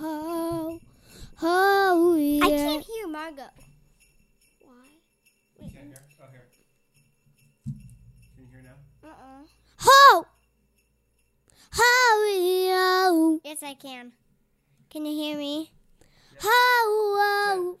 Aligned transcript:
Ho, 0.00 0.78
ho, 1.36 2.14
yeah. 2.14 2.44
I 2.44 2.48
can't 2.48 2.84
hear 2.84 3.08
Margot. 3.08 3.42
Why? 4.62 4.72
You 5.60 5.70
can't 5.70 5.86
hear? 5.86 6.02
Oh, 6.20 6.26
here. 6.30 6.46
Can 7.64 7.74
you 8.38 8.46
hear 8.52 8.62
now? 8.62 8.76
Uh-uh. 9.08 9.42
Ho! 9.78 10.26
Ho, 11.72 12.24
yo. 12.70 13.40
Yes, 13.44 13.62
I 13.62 13.74
can. 13.74 14.12
Can 14.90 15.06
you 15.06 15.12
hear 15.12 15.36
me? 15.36 15.72
Ho, 16.40 16.50
wo. 17.16 17.78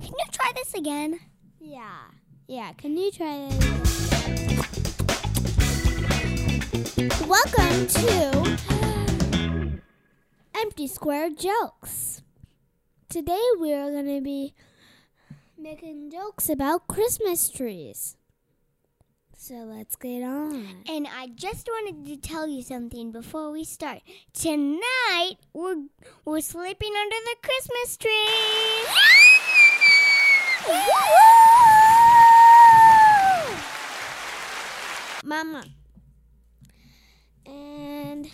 Can 0.00 0.08
you 0.08 0.26
try 0.32 0.52
this 0.54 0.74
again? 0.74 1.20
Yeah. 1.60 2.10
Yeah, 2.46 2.72
can 2.74 2.96
you 2.96 3.10
try 3.10 3.48
that? 3.48 3.80
Welcome 7.26 7.86
to 7.86 8.79
Empty 10.80 10.94
Square 10.94 11.30
Jokes. 11.32 12.22
Today 13.10 13.46
we 13.60 13.74
are 13.74 13.90
going 13.90 14.16
to 14.16 14.22
be 14.22 14.54
making 15.58 16.10
jokes 16.10 16.48
about 16.48 16.86
Christmas 16.86 17.50
trees. 17.50 18.16
So 19.36 19.56
let's 19.56 19.94
get 19.96 20.22
on. 20.22 20.66
And 20.88 21.06
I 21.06 21.26
just 21.34 21.68
wanted 21.68 22.06
to 22.06 22.16
tell 22.16 22.48
you 22.48 22.62
something 22.62 23.12
before 23.12 23.50
we 23.50 23.62
start. 23.64 24.00
Tonight 24.32 25.36
we're 25.52 25.84
we're 26.24 26.40
sleeping 26.40 26.94
under 26.98 27.16
the 27.26 27.36
Christmas 27.42 27.98
tree. 27.98 28.30
Mama. 35.24 35.64
And 37.44 38.30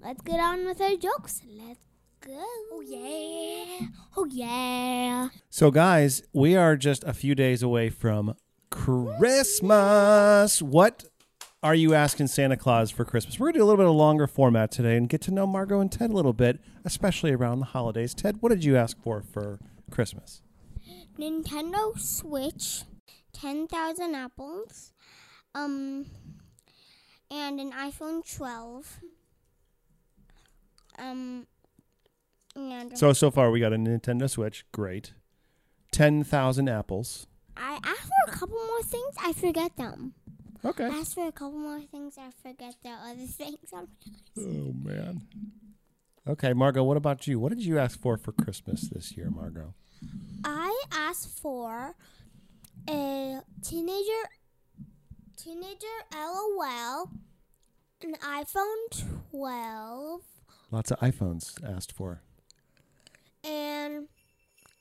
let's 0.00 0.22
get 0.22 0.38
on 0.38 0.64
with 0.64 0.80
our 0.80 0.94
jokes. 0.94 1.42
Let's 1.44 1.87
go. 2.28 2.44
Oh 2.72 2.82
yeah. 2.86 3.86
Oh 4.16 4.26
yeah. 4.26 5.28
So, 5.48 5.70
guys, 5.70 6.22
we 6.32 6.56
are 6.56 6.76
just 6.76 7.02
a 7.04 7.14
few 7.14 7.34
days 7.34 7.62
away 7.62 7.88
from 7.88 8.34
Christmas. 8.70 10.60
What 10.60 11.04
are 11.62 11.74
you 11.74 11.94
asking 11.94 12.26
Santa 12.26 12.56
Claus 12.56 12.90
for 12.90 13.04
Christmas? 13.04 13.38
We're 13.38 13.46
going 13.46 13.54
to 13.54 13.58
do 13.60 13.64
a 13.64 13.66
little 13.66 13.78
bit 13.78 13.86
of 13.86 13.94
a 13.94 13.98
longer 13.98 14.26
format 14.26 14.70
today 14.70 14.96
and 14.96 15.08
get 15.08 15.22
to 15.22 15.30
know 15.30 15.46
Margot 15.46 15.80
and 15.80 15.90
Ted 15.90 16.10
a 16.10 16.12
little 16.12 16.34
bit, 16.34 16.60
especially 16.84 17.32
around 17.32 17.60
the 17.60 17.66
holidays. 17.66 18.12
Ted, 18.14 18.36
what 18.40 18.50
did 18.50 18.62
you 18.62 18.76
ask 18.76 19.00
for 19.02 19.22
for 19.22 19.58
Christmas? 19.90 20.42
Nintendo 21.18 21.98
Switch, 21.98 22.82
ten 23.32 23.66
thousand 23.66 24.14
apples, 24.14 24.92
um, 25.54 26.06
and 27.30 27.58
an 27.58 27.72
iPhone 27.72 28.22
twelve. 28.36 29.00
Um, 30.98 31.46
and 32.56 32.96
So, 32.98 33.12
so 33.12 33.30
far, 33.30 33.50
we 33.50 33.60
got 33.60 33.72
a 33.72 33.76
Nintendo 33.76 34.28
Switch. 34.28 34.64
Great. 34.72 35.12
10,000 35.92 36.68
apples. 36.68 37.26
I 37.56 37.78
asked 37.82 38.02
for 38.02 38.30
a 38.32 38.36
couple 38.36 38.56
more 38.56 38.82
things. 38.82 39.14
I 39.20 39.32
forget 39.32 39.76
them. 39.76 40.14
Okay. 40.64 40.84
I 40.84 40.88
asked 40.88 41.14
for 41.14 41.26
a 41.26 41.32
couple 41.32 41.58
more 41.58 41.80
things. 41.80 42.16
I 42.18 42.30
forget 42.42 42.74
the 42.82 42.90
other 42.90 43.26
things. 43.26 43.72
on 43.72 43.88
my 44.06 44.42
list. 44.42 44.48
Oh, 44.48 44.72
man. 44.88 45.22
Okay, 46.26 46.52
Margot, 46.52 46.84
what 46.84 46.96
about 46.96 47.26
you? 47.26 47.40
What 47.40 47.50
did 47.50 47.64
you 47.64 47.78
ask 47.78 47.98
for 47.98 48.16
for 48.18 48.32
Christmas 48.32 48.88
this 48.88 49.16
year, 49.16 49.30
Margot? 49.30 49.72
I 50.44 50.84
asked 50.92 51.38
for 51.40 51.94
a 52.88 53.40
teenager 53.62 54.28
teenager 55.36 55.86
LOL, 56.14 57.10
an 58.02 58.14
iPhone 58.22 59.06
12, 59.30 60.20
Lots 60.70 60.90
of 60.90 60.98
iPhones 61.00 61.54
asked 61.64 61.92
for. 61.92 62.20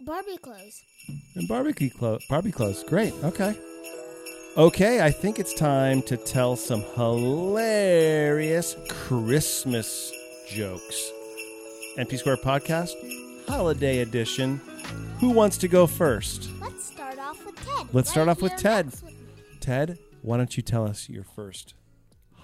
Barbie 0.01 0.37
clothes. 0.37 0.83
And 1.35 1.47
barbecue 1.47 1.89
clothes. 1.89 2.23
Barbie 2.29 2.51
clothes. 2.51 2.83
Great. 2.83 3.13
Okay. 3.23 3.55
Okay, 4.55 5.01
I 5.01 5.11
think 5.11 5.39
it's 5.39 5.53
time 5.53 6.01
to 6.03 6.17
tell 6.17 6.55
some 6.55 6.81
hilarious 6.95 8.75
Christmas 8.89 10.11
jokes. 10.49 11.11
NP 11.97 12.19
Square 12.19 12.37
Podcast, 12.37 12.91
Holiday 13.47 13.99
Edition. 13.99 14.61
Who 15.19 15.29
wants 15.29 15.57
to 15.57 15.67
go 15.67 15.87
first? 15.87 16.49
Let's 16.59 16.85
start 16.85 17.19
off 17.19 17.43
with 17.45 17.55
Ted. 17.55 17.87
Let's 17.93 18.09
start 18.09 18.29
off 18.29 18.41
with 18.41 18.55
Ted. 18.55 18.93
Ted, 19.59 19.99
why 20.21 20.37
don't 20.37 20.55
you 20.57 20.63
tell 20.63 20.85
us 20.87 21.09
your 21.09 21.23
first 21.23 21.73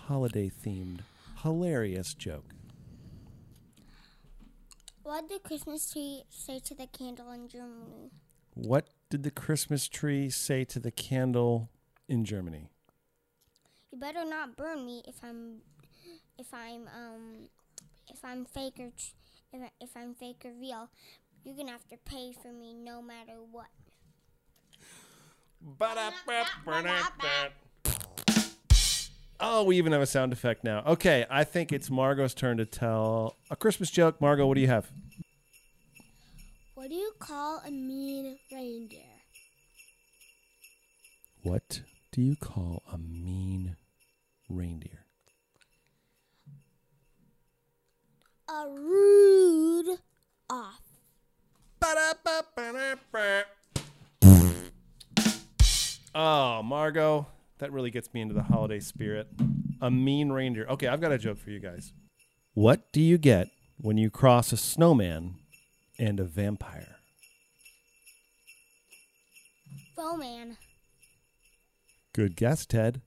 holiday 0.07 0.49
themed 0.49 0.99
hilarious 1.41 2.13
joke? 2.13 2.53
What 5.03 5.27
did 5.27 5.43
the 5.43 5.47
Christmas 5.49 5.91
tree 5.91 6.23
say 6.29 6.59
to 6.59 6.73
the 6.73 6.87
candle 6.87 7.31
in 7.31 7.49
Germany? 7.49 8.11
What 8.53 8.87
did 9.09 9.23
the 9.23 9.31
Christmas 9.31 9.89
tree 9.89 10.29
say 10.29 10.63
to 10.63 10.79
the 10.79 10.91
candle 10.91 11.69
in 12.07 12.23
Germany? 12.23 12.69
You 13.91 13.99
better 13.99 14.23
not 14.23 14.55
burn 14.55 14.85
me 14.85 15.03
if 15.05 15.15
I'm, 15.21 15.57
if 16.39 16.53
I'm 16.53 16.87
um, 16.87 17.49
if 18.09 18.23
I'm 18.23 18.45
fake 18.45 18.79
or 18.79 18.91
tr- 18.95 19.13
if, 19.51 19.61
I, 19.61 19.69
if 19.81 19.89
I'm 19.97 20.15
fake 20.15 20.43
or 20.45 20.53
real. 20.59 20.89
You're 21.43 21.55
gonna 21.57 21.71
have 21.71 21.87
to 21.89 21.97
pay 21.97 22.31
for 22.31 22.53
me 22.53 22.73
no 22.73 23.01
matter 23.01 23.39
what. 23.51 23.67
Oh, 29.39 29.63
we 29.63 29.77
even 29.77 29.91
have 29.91 30.01
a 30.01 30.05
sound 30.05 30.31
effect 30.31 30.63
now. 30.63 30.83
Okay, 30.85 31.25
I 31.29 31.43
think 31.43 31.71
it's 31.71 31.89
Margot's 31.89 32.33
turn 32.33 32.57
to 32.57 32.65
tell 32.65 33.35
a 33.49 33.55
Christmas 33.55 33.91
joke. 33.91 34.21
Margot, 34.21 34.45
what 34.47 34.55
do 34.55 34.61
you 34.61 34.67
have? 34.67 34.91
What 36.75 36.89
do 36.89 36.95
you 36.95 37.13
call 37.19 37.61
a 37.65 37.71
mean 37.71 38.37
reindeer? 38.51 38.99
What 41.41 41.81
do 42.11 42.21
you 42.21 42.35
call 42.35 42.83
a 42.91 42.97
mean 42.97 43.75
reindeer? 44.49 45.05
A 48.47 48.69
rude 48.69 49.97
off. 50.49 50.81
Oh, 56.15 56.61
Margot, 56.63 57.25
that 57.59 57.71
really 57.71 57.91
gets 57.91 58.13
me 58.13 58.21
into 58.21 58.33
the 58.33 58.43
holiday 58.43 58.79
spirit. 58.79 59.27
A 59.81 59.91
mean 59.91 60.31
reindeer. 60.31 60.65
Okay, 60.69 60.87
I've 60.87 61.01
got 61.01 61.11
a 61.11 61.17
joke 61.17 61.37
for 61.37 61.49
you 61.49 61.59
guys. 61.59 61.93
What 62.53 62.91
do 62.91 63.01
you 63.01 63.17
get 63.17 63.49
when 63.77 63.97
you 63.97 64.09
cross 64.09 64.51
a 64.51 64.57
snowman 64.57 65.35
and 65.97 66.19
a 66.19 66.23
vampire? 66.23 66.97
Roman. 69.97 70.57
Good 72.13 72.35
guess, 72.35 72.65
Ted. 72.65 73.01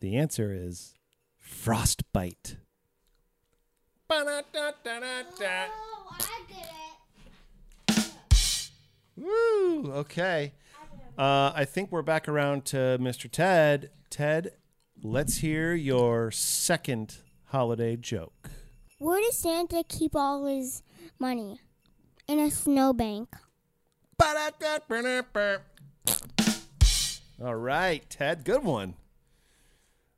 The 0.00 0.16
answer 0.16 0.54
is 0.54 0.94
frostbite. 1.38 2.56
Oh, 5.72 6.16
I 6.18 6.42
get 6.48 7.96
it. 7.96 8.12
Woo! 9.16 9.92
Okay. 9.92 10.52
Uh, 11.18 11.50
I 11.52 11.64
think 11.64 11.90
we're 11.90 12.02
back 12.02 12.28
around 12.28 12.64
to 12.66 12.96
Mr. 13.00 13.28
Ted. 13.28 13.90
Ted, 14.08 14.52
let's 15.02 15.38
hear 15.38 15.74
your 15.74 16.30
second 16.30 17.16
holiday 17.46 17.96
joke. 17.96 18.50
Where 19.00 19.20
does 19.20 19.36
Santa 19.36 19.82
keep 19.88 20.14
all 20.14 20.46
his 20.46 20.84
money? 21.18 21.60
In 22.28 22.38
a 22.38 22.52
snowbank. 22.52 23.34
All 27.42 27.56
right, 27.56 28.08
Ted, 28.08 28.44
good 28.44 28.62
one. 28.62 28.94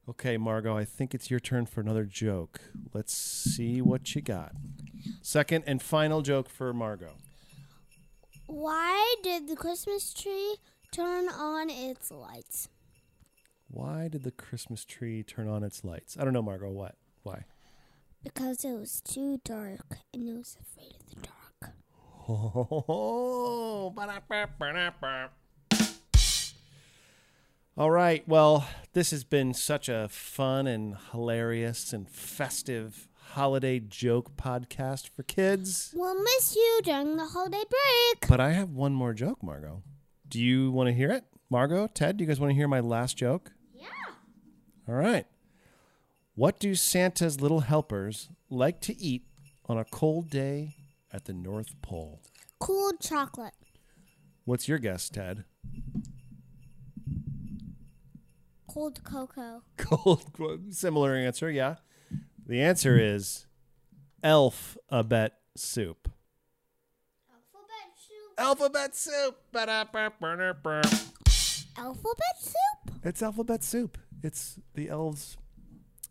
Okay, 0.06 0.36
Margot, 0.36 0.76
I 0.76 0.84
think 0.84 1.14
it's 1.14 1.30
your 1.30 1.40
turn 1.40 1.64
for 1.64 1.80
another 1.80 2.04
joke. 2.04 2.60
Let's 2.92 3.14
see 3.14 3.80
what 3.80 4.14
you 4.14 4.20
got. 4.20 4.52
Second 5.22 5.64
and 5.66 5.80
final 5.80 6.20
joke 6.20 6.50
for 6.50 6.74
Margot. 6.74 7.14
Why 8.46 9.14
did 9.22 9.48
the 9.48 9.56
Christmas 9.56 10.12
tree 10.12 10.56
turn 10.90 11.28
on 11.28 11.70
its 11.70 12.10
lights? 12.10 12.68
Why 13.68 14.08
did 14.08 14.24
the 14.24 14.32
Christmas 14.32 14.84
tree 14.84 15.22
turn 15.22 15.48
on 15.48 15.62
its 15.62 15.84
lights? 15.84 16.16
I 16.18 16.24
don't 16.24 16.32
know, 16.32 16.42
Margot. 16.42 16.70
What? 16.70 16.96
Why? 17.22 17.44
Because 18.24 18.64
it 18.64 18.72
was 18.72 19.00
too 19.00 19.40
dark 19.44 19.98
and 20.12 20.28
it 20.28 20.36
was 20.36 20.56
afraid 20.60 20.94
of 21.00 21.06
the 21.08 21.16
dark. 21.26 21.74
Oh, 22.28 23.92
All 27.78 27.90
right. 27.90 28.26
Well, 28.28 28.66
this 28.92 29.10
has 29.12 29.24
been 29.24 29.54
such 29.54 29.88
a 29.88 30.08
fun 30.10 30.66
and 30.66 30.96
hilarious 31.12 31.92
and 31.92 32.08
festive 32.08 33.08
holiday 33.32 33.78
joke 33.78 34.36
podcast 34.36 35.08
for 35.08 35.22
kids. 35.22 35.92
We'll 35.94 36.20
miss 36.20 36.56
you 36.56 36.80
during 36.82 37.16
the 37.16 37.26
holiday 37.26 37.62
break. 37.70 38.28
But 38.28 38.40
I 38.40 38.52
have 38.52 38.70
one 38.70 38.92
more 38.92 39.14
joke, 39.14 39.42
Margot. 39.42 39.82
Do 40.30 40.40
you 40.40 40.70
want 40.70 40.86
to 40.86 40.92
hear 40.92 41.10
it? 41.10 41.24
Margot, 41.50 41.88
Ted, 41.88 42.16
do 42.16 42.22
you 42.22 42.28
guys 42.28 42.38
want 42.38 42.50
to 42.50 42.54
hear 42.54 42.68
my 42.68 42.78
last 42.78 43.16
joke? 43.16 43.50
Yeah. 43.74 43.88
All 44.88 44.94
right. 44.94 45.26
What 46.36 46.60
do 46.60 46.76
Santa's 46.76 47.40
little 47.40 47.60
helpers 47.60 48.28
like 48.48 48.80
to 48.82 48.96
eat 48.96 49.24
on 49.66 49.76
a 49.76 49.84
cold 49.84 50.30
day 50.30 50.76
at 51.12 51.24
the 51.24 51.32
North 51.32 51.74
Pole? 51.82 52.22
Cold 52.60 53.00
chocolate. 53.00 53.54
What's 54.44 54.68
your 54.68 54.78
guess, 54.78 55.08
Ted? 55.08 55.44
Cold 58.68 59.02
cocoa. 59.02 59.62
Cold, 59.76 60.72
similar 60.72 61.16
answer, 61.16 61.50
yeah. 61.50 61.76
The 62.46 62.62
answer 62.62 62.96
is 62.96 63.46
alphabet 64.22 65.32
soup. 65.56 66.09
Alphabet 68.50 68.96
soup. 68.96 69.12
Alphabet 69.12 69.30
soup. 69.30 69.36
Ba-da-ba-ba-da-ba. 69.52 70.82
Alphabet 71.76 72.36
soup? 72.40 73.04
It's 73.04 73.22
alphabet 73.22 73.62
soup. 73.62 73.96
It's 74.24 74.58
the 74.74 74.88
elves' 74.88 75.36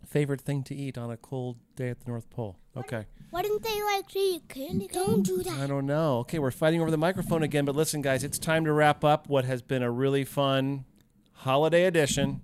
favorite 0.07 0.39
thing 0.39 0.63
to 0.63 0.73
eat 0.73 0.97
on 0.97 1.11
a 1.11 1.17
cold 1.17 1.57
day 1.75 1.89
at 1.89 1.99
the 1.99 2.09
North 2.09 2.29
Pole. 2.29 2.57
Okay. 2.77 3.07
Why 3.31 3.41
didn't 3.41 3.63
they 3.63 3.83
like 3.83 4.07
to 4.11 4.19
eat 4.19 4.47
candy? 4.47 4.87
Don't 4.89 5.23
do 5.23 5.43
that. 5.43 5.59
I 5.59 5.67
don't 5.67 5.85
know. 5.85 6.19
Okay, 6.19 6.39
we're 6.39 6.49
fighting 6.51 6.79
over 6.79 6.89
the 6.89 6.97
microphone 6.97 7.43
again, 7.43 7.65
but 7.65 7.75
listen, 7.75 8.01
guys, 8.01 8.23
it's 8.23 8.39
time 8.39 8.63
to 8.63 8.71
wrap 8.71 9.03
up 9.03 9.27
what 9.27 9.43
has 9.43 9.61
been 9.61 9.83
a 9.83 9.91
really 9.91 10.23
fun 10.23 10.85
holiday 11.33 11.83
edition 11.83 12.39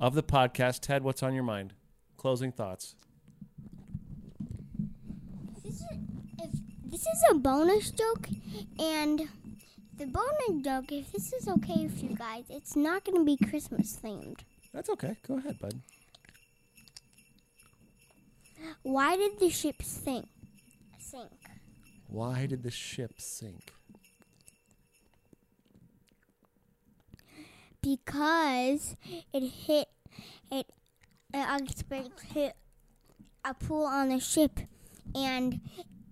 of 0.00 0.16
the 0.16 0.24
podcast. 0.24 0.80
Ted, 0.80 1.04
what's 1.04 1.22
on 1.22 1.32
your 1.32 1.44
mind? 1.44 1.74
Closing 2.16 2.50
thoughts. 2.50 2.96
This 5.64 5.74
is, 5.74 5.82
if 6.40 6.50
this 6.88 7.02
is 7.02 7.24
a 7.30 7.34
bonus 7.34 7.90
joke, 7.90 8.28
and 8.78 9.28
the 9.96 10.06
bonus 10.06 10.64
joke, 10.64 10.90
if 10.92 11.12
this 11.12 11.32
is 11.32 11.48
okay 11.48 11.84
with 11.84 12.02
you 12.02 12.16
guys, 12.16 12.44
it's 12.48 12.74
not 12.76 13.04
going 13.04 13.18
to 13.18 13.24
be 13.24 13.36
Christmas 13.36 13.98
themed. 14.02 14.40
That's 14.72 14.88
okay. 14.90 15.16
Go 15.26 15.38
ahead, 15.38 15.58
bud. 15.60 15.80
Why 18.82 19.16
did 19.16 19.38
the 19.38 19.50
ship 19.50 19.82
sink? 19.82 20.28
Sink. 20.98 21.30
Why 22.08 22.46
did 22.46 22.62
the 22.62 22.70
ship 22.70 23.14
sink? 23.18 23.72
Because 27.82 28.96
it 29.32 29.42
hit 29.42 29.88
it. 30.50 30.66
An 31.34 31.62
iceberg 31.62 32.10
hit 32.32 32.56
a 33.44 33.52
pool 33.52 33.84
on 33.84 34.08
the 34.08 34.18
ship, 34.18 34.60
and 35.14 35.60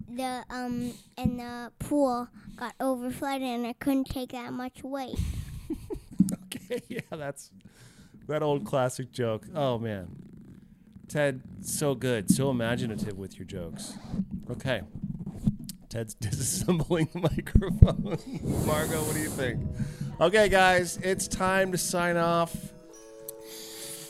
the 0.08 0.44
um 0.50 0.92
and 1.16 1.40
the 1.40 1.72
pool 1.78 2.28
got 2.56 2.76
overflooded, 2.78 3.42
and 3.42 3.66
I 3.66 3.72
couldn't 3.74 4.04
take 4.04 4.32
that 4.32 4.52
much 4.52 4.82
weight. 4.82 5.18
Okay, 6.68 6.82
yeah, 6.88 7.00
that's 7.10 7.50
that 8.28 8.42
old 8.42 8.64
classic 8.64 9.12
joke. 9.12 9.44
Oh 9.54 9.78
man. 9.78 10.08
Ted, 11.08 11.42
so 11.60 11.94
good, 11.94 12.30
so 12.30 12.50
imaginative 12.50 13.16
with 13.16 13.38
your 13.38 13.46
jokes. 13.46 13.94
Okay. 14.50 14.82
Ted's 15.88 16.14
disassembling 16.20 17.12
the 17.12 17.20
microphone. 17.20 18.18
Margot, 18.66 19.02
what 19.04 19.14
do 19.14 19.20
you 19.20 19.28
think? 19.28 19.60
Okay, 20.20 20.48
guys, 20.48 20.98
it's 21.02 21.28
time 21.28 21.70
to 21.70 21.78
sign 21.78 22.16
off 22.16 22.56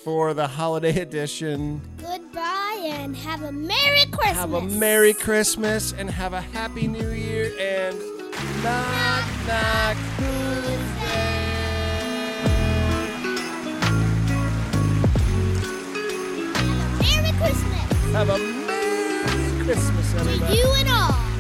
for 0.05 0.33
the 0.33 0.47
holiday 0.47 1.01
edition. 1.01 1.83
Goodbye 1.99 2.16
and 2.91 3.17
have 3.17 3.43
a 3.43 3.53
Merry 3.53 4.05
Christmas. 4.11 4.37
Have 4.37 4.53
a 4.53 4.61
Merry 4.63 5.13
Christmas 5.13 5.93
and 5.93 6.11
have 6.11 6.33
a 6.33 6.41
Happy 6.41 6.87
New 6.87 7.11
Year 7.11 7.53
and 7.59 7.99
knock, 8.63 9.25
knock, 9.47 9.97
who's 10.19 10.67
there? 11.01 11.37
Merry 17.01 17.33
Christmas 17.39 18.13
Have 18.13 18.29
a 18.29 18.39
Merry 18.39 19.65
Christmas, 19.65 20.13
to 20.13 20.55
you 20.55 20.73
and 20.79 20.89
all. 20.89 21.36